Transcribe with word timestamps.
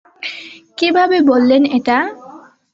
কিভাবে 0.77 1.17
বললেন 1.21 1.61
এটা? 1.77 1.97